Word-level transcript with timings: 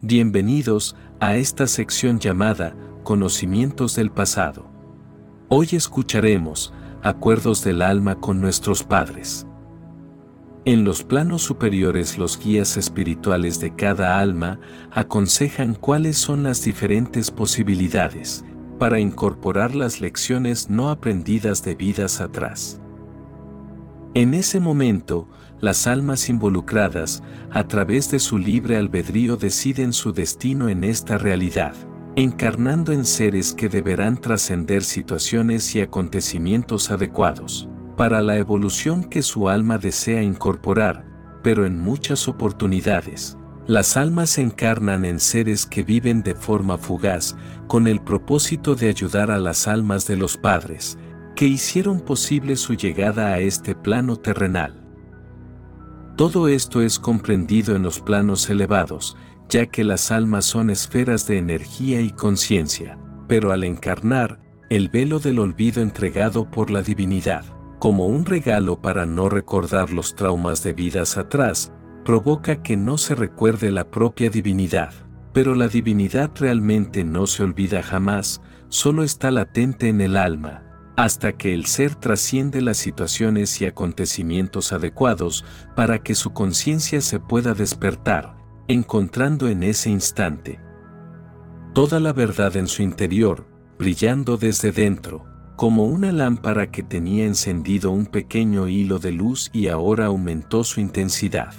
Bienvenidos 0.00 0.94
a 1.18 1.34
esta 1.34 1.66
sección 1.66 2.20
llamada 2.20 2.76
Conocimientos 3.02 3.96
del 3.96 4.12
pasado. 4.12 4.70
Hoy 5.48 5.70
escucharemos 5.72 6.72
Acuerdos 7.02 7.64
del 7.64 7.82
alma 7.82 8.14
con 8.20 8.40
nuestros 8.40 8.84
padres. 8.84 9.44
En 10.64 10.84
los 10.84 11.02
planos 11.02 11.42
superiores 11.42 12.16
los 12.16 12.38
guías 12.38 12.76
espirituales 12.76 13.58
de 13.58 13.74
cada 13.74 14.20
alma 14.20 14.60
aconsejan 14.92 15.74
cuáles 15.74 16.16
son 16.16 16.44
las 16.44 16.62
diferentes 16.62 17.32
posibilidades 17.32 18.44
para 18.78 19.00
incorporar 19.00 19.74
las 19.74 20.00
lecciones 20.00 20.70
no 20.70 20.90
aprendidas 20.90 21.64
de 21.64 21.74
vidas 21.74 22.20
atrás. 22.20 22.80
En 24.14 24.32
ese 24.32 24.60
momento, 24.60 25.28
las 25.60 25.86
almas 25.86 26.28
involucradas, 26.28 27.22
a 27.50 27.66
través 27.66 28.10
de 28.10 28.18
su 28.18 28.38
libre 28.38 28.76
albedrío, 28.76 29.36
deciden 29.36 29.92
su 29.92 30.12
destino 30.12 30.68
en 30.68 30.84
esta 30.84 31.18
realidad, 31.18 31.74
encarnando 32.16 32.92
en 32.92 33.04
seres 33.04 33.54
que 33.54 33.68
deberán 33.68 34.20
trascender 34.20 34.84
situaciones 34.84 35.74
y 35.74 35.80
acontecimientos 35.80 36.90
adecuados 36.90 37.68
para 37.96 38.22
la 38.22 38.36
evolución 38.36 39.02
que 39.02 39.22
su 39.22 39.48
alma 39.48 39.76
desea 39.76 40.22
incorporar, 40.22 41.04
pero 41.42 41.66
en 41.66 41.80
muchas 41.80 42.28
oportunidades, 42.28 43.36
las 43.66 43.96
almas 43.96 44.30
se 44.30 44.42
encarnan 44.42 45.04
en 45.04 45.18
seres 45.18 45.66
que 45.66 45.82
viven 45.82 46.22
de 46.22 46.34
forma 46.34 46.78
fugaz 46.78 47.36
con 47.66 47.86
el 47.86 48.00
propósito 48.00 48.76
de 48.76 48.88
ayudar 48.88 49.30
a 49.32 49.38
las 49.38 49.66
almas 49.66 50.06
de 50.06 50.16
los 50.16 50.36
padres, 50.36 50.96
que 51.34 51.46
hicieron 51.46 52.00
posible 52.00 52.56
su 52.56 52.74
llegada 52.74 53.32
a 53.32 53.40
este 53.40 53.74
plano 53.74 54.16
terrenal. 54.16 54.77
Todo 56.18 56.48
esto 56.48 56.82
es 56.82 56.98
comprendido 56.98 57.76
en 57.76 57.84
los 57.84 58.00
planos 58.00 58.50
elevados, 58.50 59.16
ya 59.48 59.66
que 59.66 59.84
las 59.84 60.10
almas 60.10 60.44
son 60.44 60.68
esferas 60.68 61.28
de 61.28 61.38
energía 61.38 62.00
y 62.00 62.10
conciencia, 62.10 62.98
pero 63.28 63.52
al 63.52 63.62
encarnar, 63.62 64.40
el 64.68 64.88
velo 64.88 65.20
del 65.20 65.38
olvido 65.38 65.80
entregado 65.80 66.50
por 66.50 66.70
la 66.70 66.82
divinidad 66.82 67.44
como 67.78 68.06
un 68.06 68.24
regalo 68.24 68.80
para 68.80 69.06
no 69.06 69.28
recordar 69.28 69.92
los 69.92 70.16
traumas 70.16 70.62
de 70.64 70.72
vidas 70.72 71.16
atrás, 71.16 71.72
provoca 72.04 72.62
que 72.62 72.76
no 72.76 72.98
se 72.98 73.14
recuerde 73.14 73.70
la 73.70 73.88
propia 73.88 74.30
divinidad. 74.30 74.92
Pero 75.32 75.54
la 75.54 75.68
divinidad 75.68 76.32
realmente 76.34 77.04
no 77.04 77.28
se 77.28 77.44
olvida 77.44 77.82
jamás, 77.82 78.40
solo 78.68 79.04
está 79.04 79.30
latente 79.30 79.88
en 79.88 80.00
el 80.00 80.16
alma, 80.16 80.64
hasta 80.98 81.34
que 81.34 81.54
el 81.54 81.66
ser 81.66 81.94
trasciende 81.94 82.60
las 82.60 82.76
situaciones 82.76 83.60
y 83.62 83.66
acontecimientos 83.66 84.72
adecuados 84.72 85.44
para 85.76 86.00
que 86.00 86.16
su 86.16 86.32
conciencia 86.32 87.00
se 87.00 87.20
pueda 87.20 87.54
despertar, 87.54 88.36
encontrando 88.66 89.46
en 89.48 89.62
ese 89.62 89.90
instante 89.90 90.58
toda 91.72 92.00
la 92.00 92.12
verdad 92.12 92.56
en 92.56 92.66
su 92.66 92.82
interior, 92.82 93.46
brillando 93.78 94.38
desde 94.38 94.72
dentro, 94.72 95.24
como 95.54 95.84
una 95.84 96.10
lámpara 96.10 96.72
que 96.72 96.82
tenía 96.82 97.26
encendido 97.26 97.92
un 97.92 98.06
pequeño 98.06 98.66
hilo 98.66 98.98
de 98.98 99.12
luz 99.12 99.50
y 99.52 99.68
ahora 99.68 100.06
aumentó 100.06 100.64
su 100.64 100.80
intensidad. 100.80 101.54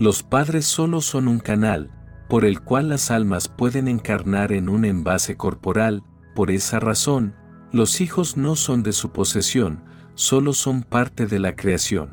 Los 0.00 0.24
padres 0.24 0.66
solo 0.66 1.00
son 1.00 1.28
un 1.28 1.38
canal, 1.38 1.92
por 2.28 2.44
el 2.44 2.60
cual 2.60 2.88
las 2.88 3.12
almas 3.12 3.48
pueden 3.48 3.86
encarnar 3.86 4.50
en 4.50 4.68
un 4.68 4.84
envase 4.84 5.36
corporal, 5.36 6.02
por 6.34 6.50
esa 6.50 6.80
razón, 6.80 7.36
los 7.74 8.00
hijos 8.00 8.36
no 8.36 8.54
son 8.54 8.84
de 8.84 8.92
su 8.92 9.10
posesión, 9.10 9.82
solo 10.14 10.52
son 10.52 10.84
parte 10.84 11.26
de 11.26 11.40
la 11.40 11.56
creación. 11.56 12.10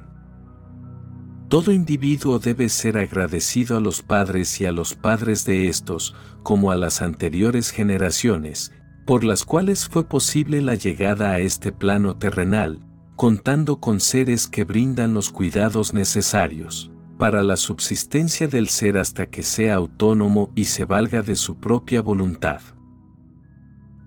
Todo 1.50 1.72
individuo 1.72 2.40
debe 2.40 2.67
ser 2.67 2.98
agradecido 2.98 3.78
a 3.78 3.80
los 3.80 4.02
padres 4.02 4.59
y 4.59 4.66
a 4.66 4.72
los 4.72 4.95
padres 4.95 5.45
de 5.45 5.67
estos, 5.67 6.16
como 6.42 6.72
a 6.72 6.76
las 6.76 7.04
anteriores 7.04 7.70
generaciones, 7.70 8.72
por 9.06 9.23
las 9.23 9.45
cuales 9.45 9.88
fue 9.88 10.04
posible 10.04 10.64
la 10.64 10.73
llegada 10.73 11.30
a 11.30 11.39
este 11.39 11.72
plano 11.72 12.17
terrenal, 12.17 12.80
contando 13.16 13.80
con 13.80 14.00
seres 14.00 14.48
que 14.48 14.64
brindan 14.64 15.14
los 15.14 15.30
cuidados 15.30 15.94
necesarios 15.94 16.89
para 17.20 17.44
la 17.44 17.55
subsistencia 17.55 18.48
del 18.48 18.67
ser 18.67 18.98
hasta 18.98 19.27
que 19.27 19.44
sea 19.44 19.76
autónomo 19.76 20.52
y 20.55 20.66
se 20.66 20.86
valga 20.86 21.21
de 21.21 21.36
su 21.36 21.60
propia 21.60 22.02
voluntad. 22.02 22.61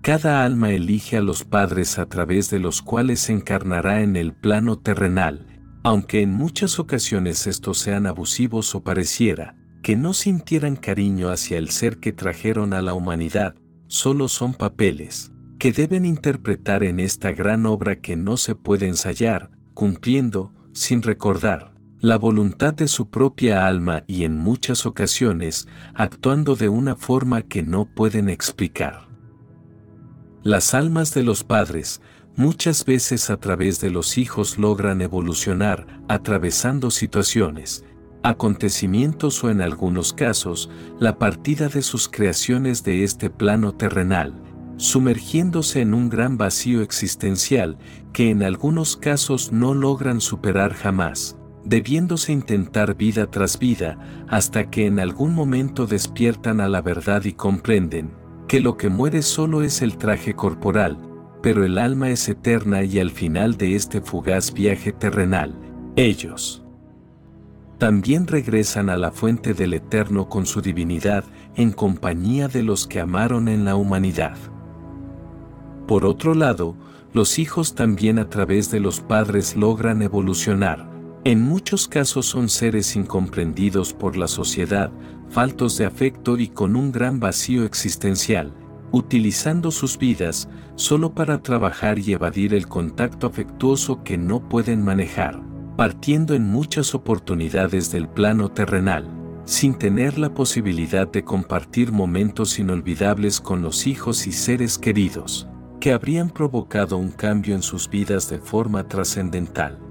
Cada 0.05 0.45
alma 0.45 0.69
elige 0.69 1.17
a 1.17 1.21
los 1.21 1.45
padres 1.45 1.97
a 1.97 2.05
través 2.05 2.51
de 2.51 2.59
los 2.59 2.83
cuales 2.83 3.21
se 3.21 3.33
encarnará 3.33 4.03
en 4.03 4.15
el 4.15 4.33
plano 4.33 4.77
terrenal, 4.77 5.47
aunque 5.81 6.21
en 6.21 6.31
muchas 6.31 6.77
ocasiones 6.77 7.47
estos 7.47 7.79
sean 7.79 8.05
abusivos 8.05 8.75
o 8.75 8.83
pareciera 8.83 9.55
que 9.81 9.95
no 9.95 10.13
sintieran 10.13 10.75
cariño 10.75 11.29
hacia 11.29 11.57
el 11.57 11.71
ser 11.71 11.97
que 11.97 12.13
trajeron 12.13 12.75
a 12.75 12.83
la 12.83 12.93
humanidad, 12.93 13.55
solo 13.87 14.27
son 14.27 14.53
papeles, 14.53 15.31
que 15.57 15.71
deben 15.71 16.05
interpretar 16.05 16.83
en 16.83 16.99
esta 16.99 17.31
gran 17.31 17.65
obra 17.65 17.95
que 17.95 18.15
no 18.15 18.37
se 18.37 18.53
puede 18.53 18.87
ensayar, 18.87 19.49
cumpliendo, 19.73 20.53
sin 20.71 21.01
recordar, 21.01 21.73
la 21.99 22.19
voluntad 22.19 22.75
de 22.75 22.87
su 22.87 23.09
propia 23.09 23.65
alma 23.65 24.03
y 24.05 24.25
en 24.25 24.37
muchas 24.37 24.85
ocasiones 24.85 25.67
actuando 25.95 26.55
de 26.55 26.69
una 26.69 26.95
forma 26.95 27.41
que 27.41 27.63
no 27.63 27.85
pueden 27.85 28.29
explicar. 28.29 29.04
Las 30.45 30.75
almas 30.75 31.11
de 31.15 31.23
los 31.23 31.43
padres, 31.43 32.01
muchas 32.35 32.85
veces 32.85 33.31
a 33.31 33.37
través 33.37 33.81
de 33.81 33.89
los 33.89 34.19
hijos 34.19 34.59
logran 34.59 35.01
evolucionar, 35.01 35.87
atravesando 36.07 36.91
situaciones, 36.91 37.83
acontecimientos 38.21 39.43
o 39.43 39.49
en 39.49 39.59
algunos 39.59 40.13
casos, 40.13 40.69
la 40.99 41.17
partida 41.17 41.67
de 41.67 41.81
sus 41.81 42.07
creaciones 42.07 42.83
de 42.83 43.03
este 43.03 43.31
plano 43.31 43.73
terrenal, 43.73 44.39
sumergiéndose 44.77 45.81
en 45.81 45.95
un 45.95 46.09
gran 46.09 46.37
vacío 46.37 46.83
existencial 46.83 47.79
que 48.13 48.29
en 48.29 48.43
algunos 48.43 48.97
casos 48.97 49.51
no 49.51 49.73
logran 49.73 50.21
superar 50.21 50.75
jamás, 50.75 51.37
debiéndose 51.63 52.33
intentar 52.33 52.95
vida 52.95 53.31
tras 53.31 53.57
vida 53.57 53.97
hasta 54.27 54.69
que 54.69 54.85
en 54.85 54.99
algún 54.99 55.33
momento 55.33 55.87
despiertan 55.87 56.61
a 56.61 56.69
la 56.69 56.83
verdad 56.83 57.23
y 57.23 57.33
comprenden 57.33 58.24
que 58.55 58.61
lo 58.61 58.77
que 58.77 58.87
muere 58.87 59.21
solo 59.21 59.63
es 59.63 59.81
el 59.81 59.97
traje 59.97 60.33
corporal, 60.33 60.97
pero 61.41 61.65
el 61.65 61.77
alma 61.77 62.09
es 62.09 62.29
eterna 62.29 62.83
y 62.83 62.99
al 62.99 63.11
final 63.11 63.57
de 63.57 63.75
este 63.75 63.99
fugaz 63.99 64.53
viaje 64.53 64.93
terrenal, 64.93 65.53
ellos 65.97 66.63
también 67.79 68.27
regresan 68.27 68.89
a 68.89 68.95
la 68.95 69.11
fuente 69.11 69.53
del 69.53 69.73
Eterno 69.73 70.29
con 70.29 70.45
su 70.45 70.61
divinidad 70.61 71.25
en 71.57 71.73
compañía 71.73 72.47
de 72.47 72.63
los 72.63 72.87
que 72.87 73.01
amaron 73.01 73.49
en 73.49 73.65
la 73.65 73.75
humanidad. 73.75 74.37
Por 75.85 76.05
otro 76.05 76.33
lado, 76.33 76.77
los 77.11 77.39
hijos 77.39 77.75
también 77.75 78.19
a 78.19 78.29
través 78.29 78.71
de 78.71 78.79
los 78.79 79.01
padres 79.01 79.57
logran 79.57 80.01
evolucionar. 80.01 80.94
En 81.25 81.41
muchos 81.41 81.89
casos 81.89 82.27
son 82.27 82.47
seres 82.47 82.95
incomprendidos 82.95 83.93
por 83.93 84.15
la 84.15 84.29
sociedad, 84.29 84.91
faltos 85.29 85.77
de 85.77 85.85
afecto 85.85 86.37
y 86.37 86.47
con 86.47 86.77
un 86.77 86.93
gran 86.93 87.19
vacío 87.19 87.65
existencial, 87.65 88.53
utilizando 88.91 89.71
sus 89.71 89.97
vidas 89.97 90.47
solo 90.75 91.13
para 91.13 91.43
trabajar 91.43 91.99
y 91.99 92.13
evadir 92.13 92.53
el 92.53 92.67
contacto 92.67 93.27
afectuoso 93.27 94.01
que 94.03 94.17
no 94.17 94.47
pueden 94.47 94.81
manejar 94.81 95.41
partiendo 95.75 96.35
en 96.35 96.43
muchas 96.45 96.95
oportunidades 96.95 97.91
del 97.91 98.07
plano 98.07 98.49
terrenal, 98.49 99.07
sin 99.43 99.75
tener 99.75 100.17
la 100.17 100.33
posibilidad 100.33 101.07
de 101.07 101.23
compartir 101.23 101.91
momentos 101.91 102.59
inolvidables 102.59 103.41
con 103.41 103.61
los 103.61 103.85
hijos 103.85 104.25
y 104.25 104.31
seres 104.31 104.77
queridos, 104.77 105.47
que 105.81 105.91
habrían 105.91 106.29
provocado 106.29 106.97
un 106.97 107.11
cambio 107.11 107.55
en 107.55 107.61
sus 107.61 107.89
vidas 107.89 108.29
de 108.29 108.39
forma 108.39 108.87
trascendental. 108.87 109.84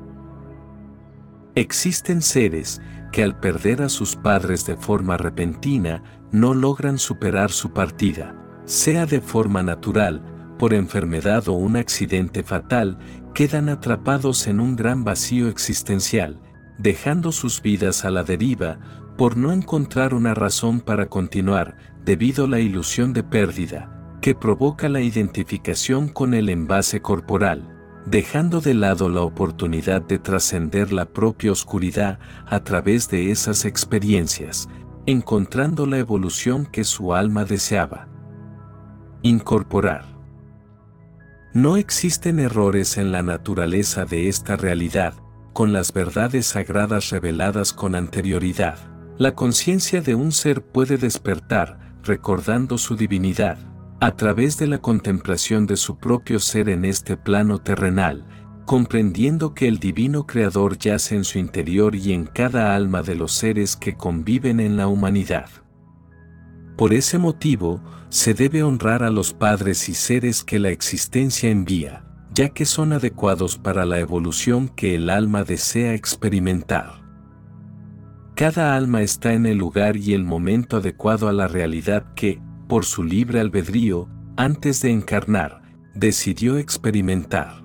Existen 1.57 2.21
seres 2.21 2.83
que 3.13 3.23
al 3.23 3.39
perder 3.39 3.83
a 3.83 3.89
sus 3.89 4.17
padres 4.17 4.67
de 4.67 4.77
forma 4.77 5.17
repentina 5.17 6.03
no 6.33 6.53
logran 6.53 6.99
superar 6.99 7.53
su 7.53 7.73
partida, 7.73 8.35
sea 8.65 9.07
de 9.07 9.21
forma 9.21 9.63
natural, 9.63 10.21
por 10.59 10.75
enfermedad 10.75 11.49
o 11.49 11.53
un 11.53 11.77
accidente 11.77 12.43
fatal, 12.43 12.99
quedan 13.35 13.69
atrapados 13.69 14.49
en 14.49 14.59
un 14.59 14.75
gran 14.75 15.05
vacío 15.05 15.49
existencial, 15.49 16.41
dejando 16.79 17.31
sus 17.31 17.63
vidas 17.63 18.05
a 18.05 18.11
la 18.11 18.25
deriva 18.25 18.81
por 19.17 19.37
no 19.37 19.53
encontrar 19.53 20.13
una 20.13 20.35
razón 20.35 20.81
para 20.81 21.07
continuar 21.07 21.77
debido 22.05 22.47
a 22.47 22.49
la 22.49 22.59
ilusión 22.59 23.13
de 23.13 23.23
pérdida 23.23 24.19
que 24.21 24.35
provoca 24.35 24.89
la 24.89 25.03
identificación 25.03 26.09
con 26.09 26.35
el 26.35 26.49
envase 26.49 27.01
corporal, 27.01 27.74
dejando 28.07 28.61
de 28.61 28.75
lado 28.75 29.09
la 29.09 29.23
oportunidad 29.23 30.03
de 30.03 30.19
trascender 30.19 30.93
la 30.93 31.07
propia 31.07 31.53
oscuridad 31.53 32.19
a 32.47 32.63
través 32.63 33.09
de 33.09 33.31
esas 33.31 33.65
experiencias, 33.65 34.69
encontrando 35.07 35.87
la 35.87 35.99
evolución 35.99 36.67
que 36.67 36.85
su 36.85 37.15
alma 37.15 37.45
deseaba. 37.45 38.09
Incorporar. 39.23 40.05
No 41.55 41.77
existen 41.77 42.41
errores 42.41 42.99
en 42.99 43.13
la 43.13 43.23
naturaleza 43.23 44.05
de 44.05 44.29
esta 44.29 44.57
realidad, 44.57 45.15
con 45.53 45.73
las 45.73 45.93
verdades 45.93 46.47
sagradas 46.47 47.11
reveladas 47.11 47.73
con 47.73 47.95
anterioridad. 47.95 48.77
La 49.19 49.35
conciencia 49.35 50.01
de 50.03 50.17
un 50.17 50.33
ser 50.33 50.63
puede 50.63 50.99
despertar, 50.99 51.95
recordando 52.03 52.77
su 52.77 52.97
divinidad, 52.97 53.57
a 54.05 54.17
través 54.17 54.59
de 54.59 54.67
la 54.67 54.83
contemplación 54.83 55.67
de 55.67 55.79
su 55.79 55.97
propio 55.97 56.39
ser 56.39 56.69
en 56.69 56.85
este 56.85 57.17
plano 57.17 57.61
terrenal, 57.61 58.27
comprendiendo 58.67 59.55
que 59.55 59.67
el 59.67 59.79
divino 59.79 60.27
creador 60.27 60.77
yace 60.77 61.17
en 61.17 61.25
su 61.25 61.39
interior 61.39 61.95
y 61.95 62.13
en 62.13 62.27
cada 62.27 62.77
alma 62.77 63.03
de 63.03 63.15
los 63.15 63.33
seres 63.33 63.77
que 63.77 63.97
conviven 63.97 64.61
en 64.61 64.77
la 64.77 64.89
humanidad. 64.89 65.49
Por 66.77 66.93
ese 66.93 67.17
motivo, 67.17 67.81
se 68.11 68.35
debe 68.35 68.63
honrar 68.63 69.03
a 69.05 69.09
los 69.09 69.33
padres 69.33 69.89
y 69.89 69.95
seres 69.95 70.45
que 70.45 70.59
la 70.59 70.69
existencia 70.69 71.49
envía, 71.49 72.05
ya 72.35 72.51
que 72.51 72.67
son 72.67 72.93
adecuados 72.93 73.57
para 73.57 73.87
la 73.87 74.01
evolución 74.01 74.69
que 74.69 74.97
el 74.97 75.09
alma 75.09 75.45
desea 75.45 75.95
experimentar. 75.95 77.03
Cada 78.35 78.77
alma 78.77 79.01
está 79.01 79.33
en 79.33 79.47
el 79.47 79.57
lugar 79.57 79.97
y 79.97 80.13
el 80.13 80.25
momento 80.25 80.77
adecuado 80.77 81.27
a 81.27 81.33
la 81.33 81.49
realidad 81.49 82.13
que, 82.15 82.43
por 82.67 82.85
su 82.85 83.05
libre 83.05 83.41
albedrío, 83.41 84.09
antes 84.37 84.83
de 84.83 84.91
encarnar, 84.91 85.63
decidió 85.95 86.59
experimentar. 86.59 87.65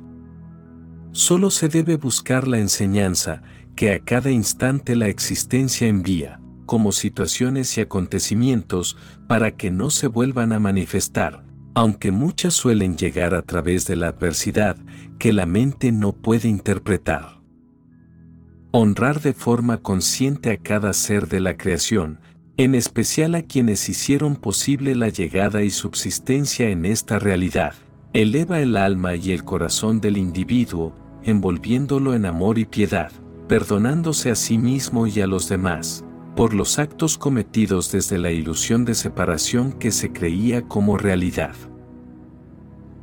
Solo 1.11 1.49
se 1.49 1.69
debe 1.69 1.97
buscar 1.97 2.47
la 2.47 2.59
enseñanza 2.59 3.41
que 3.75 3.93
a 3.93 3.99
cada 3.99 4.29
instante 4.29 4.95
la 4.95 5.07
existencia 5.07 5.87
envía, 5.87 6.39
como 6.65 6.91
situaciones 6.91 7.77
y 7.77 7.81
acontecimientos, 7.81 8.97
para 9.27 9.55
que 9.55 9.71
no 9.71 9.89
se 9.89 10.07
vuelvan 10.07 10.53
a 10.53 10.59
manifestar, 10.59 11.43
aunque 11.73 12.11
muchas 12.11 12.53
suelen 12.53 12.97
llegar 12.97 13.33
a 13.33 13.41
través 13.41 13.87
de 13.87 13.95
la 13.95 14.09
adversidad 14.09 14.77
que 15.17 15.33
la 15.33 15.45
mente 15.45 15.91
no 15.91 16.13
puede 16.13 16.47
interpretar. 16.47 17.41
Honrar 18.71 19.21
de 19.21 19.33
forma 19.33 19.77
consciente 19.77 20.51
a 20.51 20.57
cada 20.57 20.93
ser 20.93 21.27
de 21.27 21.39
la 21.39 21.57
creación, 21.57 22.19
en 22.59 22.75
especial 22.75 23.35
a 23.35 23.43
quienes 23.43 23.87
hicieron 23.87 24.35
posible 24.35 24.93
la 24.93 25.07
llegada 25.07 25.63
y 25.63 25.69
subsistencia 25.69 26.67
en 26.69 26.83
esta 26.83 27.17
realidad, 27.17 27.73
eleva 28.11 28.59
el 28.59 28.75
alma 28.75 29.15
y 29.15 29.31
el 29.31 29.45
corazón 29.45 30.01
del 30.01 30.17
individuo, 30.17 30.93
envolviéndolo 31.23 32.13
en 32.13 32.25
amor 32.25 32.59
y 32.59 32.65
piedad, 32.65 33.13
perdonándose 33.47 34.29
a 34.29 34.35
sí 34.35 34.57
mismo 34.57 35.07
y 35.07 35.21
a 35.21 35.27
los 35.27 35.47
demás, 35.47 36.03
por 36.35 36.53
los 36.53 36.79
actos 36.79 37.17
cometidos 37.17 37.93
desde 37.93 38.17
la 38.17 38.31
ilusión 38.31 38.83
de 38.83 38.93
separación 38.93 39.71
que 39.71 39.91
se 39.91 40.11
creía 40.11 40.63
como 40.63 40.97
realidad. 40.97 41.55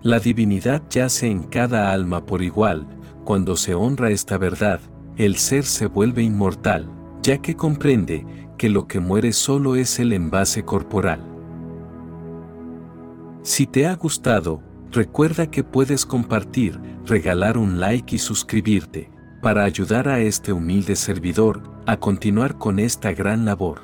La 0.02 0.20
divinidad 0.20 0.82
yace 0.90 1.28
en 1.28 1.44
cada 1.44 1.92
alma 1.94 2.26
por 2.26 2.42
igual, 2.42 2.86
cuando 3.24 3.56
se 3.56 3.72
honra 3.72 4.10
esta 4.10 4.36
verdad, 4.36 4.80
el 5.16 5.36
ser 5.36 5.64
se 5.64 5.86
vuelve 5.86 6.22
inmortal, 6.22 6.90
ya 7.22 7.38
que 7.38 7.56
comprende 7.56 8.26
que 8.56 8.68
lo 8.68 8.86
que 8.86 9.00
muere 9.00 9.32
solo 9.32 9.76
es 9.76 9.98
el 9.98 10.12
envase 10.12 10.64
corporal. 10.64 11.20
Si 13.42 13.66
te 13.66 13.86
ha 13.86 13.94
gustado, 13.94 14.62
recuerda 14.90 15.50
que 15.50 15.62
puedes 15.62 16.04
compartir, 16.04 16.80
regalar 17.04 17.58
un 17.58 17.80
like 17.80 18.16
y 18.16 18.18
suscribirte, 18.18 19.10
para 19.42 19.64
ayudar 19.64 20.08
a 20.08 20.20
este 20.20 20.52
humilde 20.52 20.96
servidor 20.96 21.62
a 21.86 21.98
continuar 21.98 22.58
con 22.58 22.78
esta 22.78 23.12
gran 23.12 23.44
labor. 23.44 23.82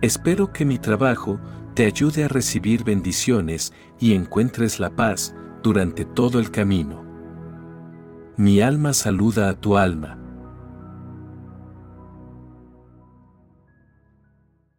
Espero 0.00 0.52
que 0.52 0.64
mi 0.64 0.78
trabajo 0.78 1.38
te 1.74 1.86
ayude 1.86 2.24
a 2.24 2.28
recibir 2.28 2.84
bendiciones 2.84 3.72
y 3.98 4.14
encuentres 4.14 4.80
la 4.80 4.90
paz 4.90 5.34
durante 5.62 6.04
todo 6.04 6.38
el 6.38 6.50
camino. 6.50 7.04
Mi 8.36 8.60
alma 8.60 8.92
saluda 8.92 9.48
a 9.48 9.54
tu 9.54 9.76
alma 9.76 10.23